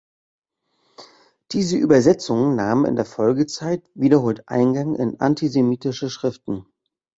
[1.51, 6.65] Diese Übersetzungen nahmen in der Folgezeit wiederholt Eingang in antisemitische Schriften.